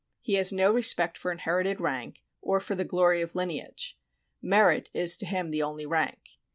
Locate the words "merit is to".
4.41-5.27